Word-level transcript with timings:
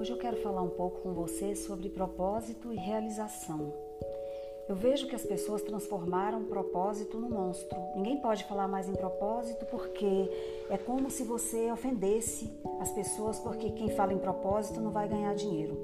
Hoje 0.00 0.12
eu 0.12 0.16
quero 0.16 0.38
falar 0.38 0.62
um 0.62 0.70
pouco 0.70 1.02
com 1.02 1.12
você 1.12 1.54
sobre 1.54 1.90
propósito 1.90 2.72
e 2.72 2.76
realização. 2.76 3.70
Eu 4.66 4.74
vejo 4.74 5.06
que 5.06 5.14
as 5.14 5.26
pessoas 5.26 5.60
transformaram 5.60 6.42
propósito 6.44 7.18
no 7.18 7.28
monstro. 7.28 7.78
Ninguém 7.94 8.16
pode 8.16 8.44
falar 8.44 8.66
mais 8.66 8.88
em 8.88 8.94
propósito 8.94 9.66
porque 9.66 10.30
é 10.70 10.78
como 10.78 11.10
se 11.10 11.22
você 11.22 11.70
ofendesse 11.70 12.50
as 12.80 12.90
pessoas, 12.92 13.38
porque 13.40 13.72
quem 13.72 13.90
fala 13.90 14.14
em 14.14 14.18
propósito 14.18 14.80
não 14.80 14.90
vai 14.90 15.06
ganhar 15.06 15.34
dinheiro. 15.34 15.76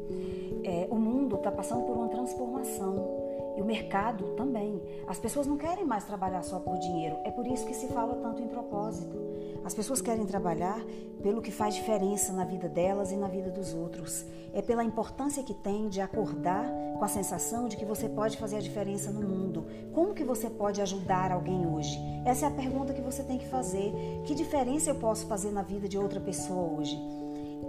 É, 0.64 0.88
o 0.90 0.96
mundo 0.96 1.36
está 1.36 1.52
passando 1.52 1.84
por 1.84 1.94
uma 1.94 2.08
transformação. 2.08 3.54
E 3.58 3.60
o 3.60 3.66
mercado 3.66 4.34
também. 4.34 4.80
As 5.06 5.18
pessoas 5.18 5.46
não 5.46 5.58
querem 5.58 5.84
mais 5.84 6.06
trabalhar 6.06 6.42
só 6.42 6.58
por 6.58 6.78
dinheiro. 6.78 7.18
É 7.22 7.30
por 7.30 7.46
isso 7.46 7.66
que 7.66 7.74
se 7.74 7.88
fala 7.88 8.14
tanto 8.22 8.40
em 8.40 8.48
propósito. 8.48 9.25
As 9.66 9.74
pessoas 9.74 10.00
querem 10.00 10.24
trabalhar 10.24 10.80
pelo 11.20 11.42
que 11.42 11.50
faz 11.50 11.74
diferença 11.74 12.32
na 12.32 12.44
vida 12.44 12.68
delas 12.68 13.10
e 13.10 13.16
na 13.16 13.26
vida 13.26 13.50
dos 13.50 13.74
outros. 13.74 14.24
É 14.54 14.62
pela 14.62 14.84
importância 14.84 15.42
que 15.42 15.52
tem 15.52 15.88
de 15.88 16.00
acordar 16.00 16.70
com 16.96 17.04
a 17.04 17.08
sensação 17.08 17.66
de 17.66 17.76
que 17.76 17.84
você 17.84 18.08
pode 18.08 18.36
fazer 18.36 18.58
a 18.58 18.60
diferença 18.60 19.10
no 19.10 19.28
mundo. 19.28 19.66
Como 19.92 20.14
que 20.14 20.22
você 20.22 20.48
pode 20.48 20.80
ajudar 20.80 21.32
alguém 21.32 21.66
hoje? 21.66 21.98
Essa 22.24 22.46
é 22.46 22.48
a 22.48 22.52
pergunta 22.52 22.94
que 22.94 23.02
você 23.02 23.24
tem 23.24 23.38
que 23.38 23.48
fazer. 23.48 23.92
Que 24.24 24.36
diferença 24.36 24.90
eu 24.90 24.94
posso 24.94 25.26
fazer 25.26 25.50
na 25.50 25.62
vida 25.62 25.88
de 25.88 25.98
outra 25.98 26.20
pessoa 26.20 26.78
hoje? 26.78 26.96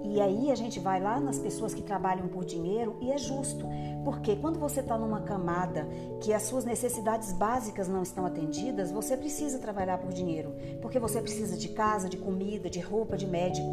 E 0.03 0.21
aí 0.21 0.51
a 0.51 0.55
gente 0.55 0.79
vai 0.79 1.01
lá 1.01 1.19
nas 1.19 1.37
pessoas 1.37 1.73
que 1.73 1.81
trabalham 1.81 2.27
por 2.27 2.45
dinheiro 2.45 2.95
e 3.01 3.11
é 3.11 3.17
justo, 3.17 3.67
porque 4.03 4.35
quando 4.35 4.59
você 4.59 4.79
está 4.79 4.97
numa 4.97 5.21
camada 5.21 5.87
que 6.21 6.33
as 6.33 6.43
suas 6.43 6.63
necessidades 6.63 7.33
básicas 7.33 7.87
não 7.87 8.03
estão 8.03 8.25
atendidas, 8.25 8.91
você 8.91 9.17
precisa 9.17 9.59
trabalhar 9.59 9.97
por 9.97 10.13
dinheiro, 10.13 10.55
porque 10.81 10.99
você 10.99 11.21
precisa 11.21 11.57
de 11.57 11.69
casa, 11.69 12.07
de 12.07 12.17
comida, 12.17 12.69
de 12.69 12.79
roupa, 12.79 13.17
de 13.17 13.27
médico. 13.27 13.67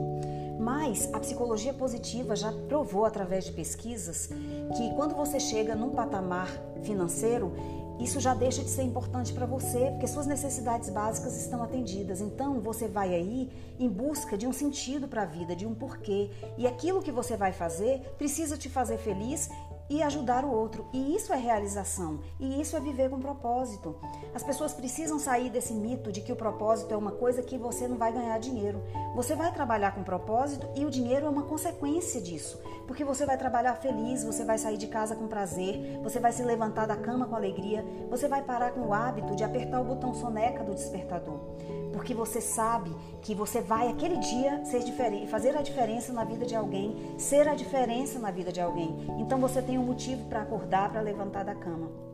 Mas 0.58 1.12
a 1.12 1.20
psicologia 1.20 1.74
positiva 1.74 2.34
já 2.34 2.52
provou 2.68 3.04
através 3.04 3.44
de 3.44 3.52
pesquisas 3.52 4.28
que 4.76 4.94
quando 4.94 5.14
você 5.14 5.38
chega 5.38 5.74
num 5.74 5.90
patamar 5.90 6.48
financeiro, 6.82 7.52
isso 7.98 8.20
já 8.20 8.34
deixa 8.34 8.62
de 8.62 8.70
ser 8.70 8.82
importante 8.82 9.32
para 9.32 9.46
você, 9.46 9.90
porque 9.90 10.06
suas 10.06 10.26
necessidades 10.26 10.90
básicas 10.90 11.40
estão 11.40 11.62
atendidas. 11.62 12.20
Então, 12.20 12.60
você 12.60 12.88
vai 12.88 13.14
aí 13.14 13.50
em 13.78 13.88
busca 13.88 14.36
de 14.36 14.46
um 14.46 14.52
sentido 14.52 15.06
para 15.06 15.22
a 15.22 15.26
vida, 15.26 15.54
de 15.54 15.66
um 15.66 15.74
porquê. 15.74 16.30
E 16.58 16.66
aquilo 16.66 17.02
que 17.02 17.12
você 17.12 17.36
vai 17.36 17.52
fazer 17.52 18.00
precisa 18.18 18.56
te 18.56 18.68
fazer 18.68 18.98
feliz 18.98 19.48
e 19.88 20.02
ajudar 20.02 20.44
o 20.44 20.50
outro. 20.50 20.86
E 20.92 21.14
isso 21.14 21.32
é 21.32 21.36
realização. 21.36 22.20
E 22.40 22.60
isso 22.60 22.76
é 22.76 22.80
viver 22.80 23.10
com 23.10 23.20
propósito. 23.20 23.96
As 24.34 24.42
pessoas 24.42 24.72
precisam 24.72 25.18
sair 25.18 25.50
desse 25.50 25.72
mito 25.72 26.10
de 26.10 26.20
que 26.20 26.32
o 26.32 26.36
propósito 26.36 26.92
é 26.92 26.96
uma 26.96 27.12
coisa 27.12 27.42
que 27.42 27.58
você 27.58 27.86
não 27.86 27.96
vai 27.96 28.12
ganhar 28.12 28.38
dinheiro. 28.38 28.82
Você 29.14 29.34
vai 29.34 29.52
trabalhar 29.52 29.92
com 29.92 30.02
propósito 30.02 30.66
e 30.74 30.84
o 30.84 30.90
dinheiro 30.90 31.26
é 31.26 31.28
uma 31.28 31.42
consequência 31.42 32.20
disso. 32.20 32.58
Porque 32.86 33.04
você 33.04 33.24
vai 33.24 33.36
trabalhar 33.36 33.74
feliz, 33.76 34.24
você 34.24 34.44
vai 34.44 34.58
sair 34.58 34.76
de 34.76 34.86
casa 34.86 35.16
com 35.16 35.26
prazer, 35.26 36.00
você 36.02 36.20
vai 36.20 36.32
se 36.32 36.42
levantar 36.42 36.86
da 36.86 36.96
cama 36.96 37.26
com 37.26 37.34
alegria, 37.34 37.84
você 38.10 38.28
vai 38.28 38.42
parar 38.42 38.72
com 38.72 38.80
o 38.80 38.92
hábito 38.92 39.34
de 39.34 39.42
apertar 39.42 39.80
o 39.80 39.84
botão 39.84 40.14
soneca 40.14 40.62
do 40.62 40.74
despertador. 40.74 41.38
Porque 41.92 42.12
você 42.12 42.40
sabe 42.40 42.94
que 43.22 43.34
você 43.34 43.60
vai 43.60 43.88
aquele 43.88 44.16
dia 44.18 44.62
fazer 45.28 45.56
a 45.56 45.62
diferença 45.62 46.12
na 46.12 46.24
vida 46.24 46.44
de 46.44 46.54
alguém, 46.54 47.14
ser 47.18 47.48
a 47.48 47.54
diferença 47.54 48.18
na 48.18 48.30
vida 48.30 48.52
de 48.52 48.60
alguém. 48.60 49.06
Então 49.18 49.40
você 49.40 49.62
tem 49.62 49.78
um 49.78 49.84
motivo 49.84 50.24
para 50.26 50.42
acordar, 50.42 50.90
para 50.90 51.00
levantar 51.00 51.44
da 51.44 51.54
cama. 51.54 52.13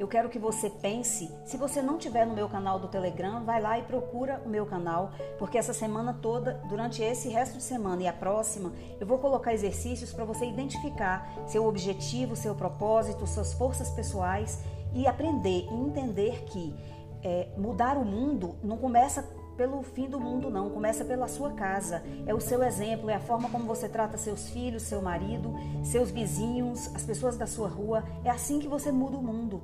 Eu 0.00 0.08
quero 0.08 0.30
que 0.30 0.38
você 0.38 0.70
pense, 0.70 1.30
se 1.44 1.58
você 1.58 1.82
não 1.82 1.98
tiver 1.98 2.24
no 2.24 2.32
meu 2.32 2.48
canal 2.48 2.78
do 2.78 2.88
Telegram, 2.88 3.44
vai 3.44 3.60
lá 3.60 3.78
e 3.78 3.82
procura 3.82 4.40
o 4.46 4.48
meu 4.48 4.64
canal, 4.64 5.12
porque 5.38 5.58
essa 5.58 5.74
semana 5.74 6.16
toda, 6.22 6.54
durante 6.70 7.02
esse 7.02 7.28
resto 7.28 7.58
de 7.58 7.62
semana 7.62 8.02
e 8.02 8.08
a 8.08 8.12
próxima, 8.14 8.72
eu 8.98 9.06
vou 9.06 9.18
colocar 9.18 9.52
exercícios 9.52 10.10
para 10.10 10.24
você 10.24 10.46
identificar 10.46 11.30
seu 11.46 11.66
objetivo, 11.66 12.34
seu 12.34 12.54
propósito, 12.54 13.26
suas 13.26 13.52
forças 13.52 13.90
pessoais 13.90 14.60
e 14.94 15.06
aprender 15.06 15.68
e 15.70 15.74
entender 15.74 16.44
que 16.44 16.74
é, 17.22 17.48
mudar 17.58 17.98
o 17.98 18.04
mundo 18.04 18.54
não 18.64 18.78
começa 18.78 19.22
pelo 19.54 19.82
fim 19.82 20.08
do 20.08 20.18
mundo, 20.18 20.48
não. 20.48 20.70
Começa 20.70 21.04
pela 21.04 21.28
sua 21.28 21.50
casa. 21.50 22.02
É 22.24 22.32
o 22.32 22.40
seu 22.40 22.62
exemplo, 22.62 23.10
é 23.10 23.16
a 23.16 23.20
forma 23.20 23.50
como 23.50 23.66
você 23.66 23.86
trata 23.86 24.16
seus 24.16 24.48
filhos, 24.48 24.84
seu 24.84 25.02
marido, 25.02 25.52
seus 25.84 26.10
vizinhos, 26.10 26.90
as 26.94 27.02
pessoas 27.02 27.36
da 27.36 27.46
sua 27.46 27.68
rua. 27.68 28.02
É 28.24 28.30
assim 28.30 28.58
que 28.58 28.66
você 28.66 28.90
muda 28.90 29.18
o 29.18 29.22
mundo. 29.22 29.62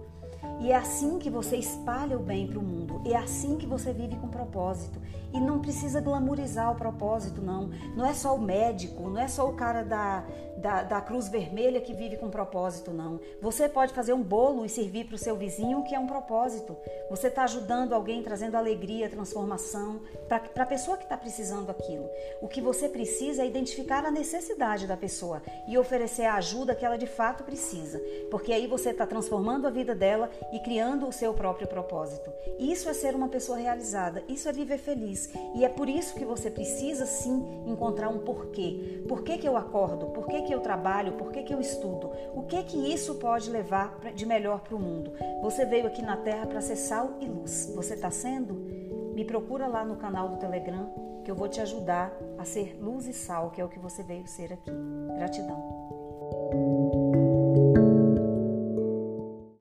E 0.61 0.73
é 0.73 0.77
assim 0.77 1.19
que 1.19 1.31
você 1.31 1.57
espalha 1.57 2.17
o 2.17 2.23
bem 2.23 2.47
para 2.47 2.59
o 2.59 2.63
mundo. 2.63 3.03
É 3.05 3.17
assim 3.17 3.57
que 3.57 3.67
você 3.67 3.93
vive 3.93 4.17
com 4.17 4.29
propósito. 4.29 5.01
E 5.33 5.41
não 5.41 5.61
precisa 5.61 6.01
glamorizar 6.01 6.73
o 6.73 6.77
propósito, 6.77 7.43
não. 7.43 7.71
Não 7.95 8.07
é 8.07 8.15
só 8.15 8.35
o 8.35 8.41
médico, 8.41 9.09
não 9.09 9.21
é 9.21 9.29
só 9.29 9.49
o 9.49 9.55
cara 9.55 9.83
da, 9.83 10.25
da, 10.57 10.83
da 10.83 11.01
Cruz 11.01 11.29
Vermelha 11.29 11.81
que 11.81 11.93
vive 11.93 12.17
com 12.17 12.31
propósito, 12.31 12.91
não. 12.91 13.21
Você 13.41 13.69
pode 13.69 13.93
fazer 13.93 14.13
um 14.13 14.23
bolo 14.23 14.65
e 14.65 14.69
servir 14.69 15.05
para 15.05 15.17
o 15.17 15.19
seu 15.19 15.37
vizinho, 15.37 15.85
que 15.85 15.95
é 15.95 15.99
um 15.99 16.07
propósito. 16.07 16.77
Você 17.11 17.29
está 17.29 17.45
ajudando 17.45 17.93
alguém, 17.93 18.23
trazendo 18.23 18.57
alegria, 18.57 19.09
transformação 19.09 20.01
para 20.29 20.63
a 20.63 20.67
pessoa 20.67 20.97
que 20.97 21.05
está 21.05 21.17
precisando 21.17 21.71
aquilo. 21.71 22.09
O 22.41 22.49
que 22.49 22.61
você 22.61 22.89
precisa 22.89 23.43
é 23.43 23.47
identificar 23.47 24.05
a 24.05 24.11
necessidade 24.11 24.87
da 24.87 24.97
pessoa 24.97 25.43
e 25.69 25.77
oferecer 25.77 26.25
a 26.25 26.37
ajuda 26.37 26.75
que 26.75 26.85
ela 26.85 26.97
de 26.97 27.07
fato 27.07 27.45
precisa. 27.45 28.01
Porque 28.31 28.53
aí 28.53 28.67
você 28.67 28.91
está 28.91 29.07
transformando 29.07 29.67
a 29.67 29.71
vida 29.71 29.95
dela 30.27 30.31
e 30.53 30.59
criando 30.61 31.07
o 31.07 31.13
seu 31.13 31.33
próprio 31.33 31.67
propósito. 31.67 32.31
Isso 32.59 32.89
é 32.89 32.95
ser 32.95 33.15
uma 33.15 33.29
pessoa 33.29 33.59
realizada, 33.59 34.23
isso 34.29 34.49
é 34.49 34.53
viver 34.53 34.79
feliz. 34.79 35.31
E 35.55 35.65
é 35.65 35.69
por 35.69 35.89
isso 35.89 36.15
que 36.15 36.25
você 36.25 36.51
precisa 36.51 37.07
sim 37.07 37.45
encontrar 37.67 38.09
um 38.09 38.19
porquê. 38.19 39.03
Por 39.09 39.23
que, 39.23 39.39
que 39.39 39.49
eu 39.49 39.57
acordo? 39.57 40.07
Por 40.07 40.27
que, 40.27 40.43
que 40.43 40.53
eu 40.53 40.61
trabalho? 40.61 41.13
Por 41.13 41.31
que, 41.31 41.43
que 41.43 41.55
eu 41.55 41.61
estudo? 41.61 42.11
O 42.35 42.43
que 42.43 42.63
que 42.65 42.93
isso 42.93 43.17
pode 43.17 43.51
levar 43.51 43.99
de 44.15 44.27
melhor 44.27 44.61
para 44.61 44.75
o 44.75 44.79
mundo? 44.79 45.13
Você 45.43 45.65
veio 45.65 45.87
aqui 45.87 46.03
na 46.03 46.17
Terra 46.17 46.47
para 46.47 46.61
ser 46.61 46.77
sal 46.77 47.17
e 47.21 47.27
luz. 47.27 47.73
Você 47.75 47.95
está 47.95 48.11
sendo? 48.11 48.55
Me 49.15 49.25
procura 49.25 49.67
lá 49.67 49.85
no 49.85 49.97
canal 49.97 50.29
do 50.29 50.37
Telegram 50.37 50.93
que 51.25 51.31
eu 51.31 51.35
vou 51.35 51.49
te 51.49 51.61
ajudar 51.61 52.17
a 52.39 52.45
ser 52.45 52.79
luz 52.81 53.09
e 53.09 53.13
sal, 53.13 53.51
que 53.51 53.61
é 53.61 53.65
o 53.65 53.69
que 53.69 53.81
você 53.81 54.03
veio 54.03 54.27
ser 54.29 54.53
aqui. 54.53 54.71
Gratidão. 55.17 56.86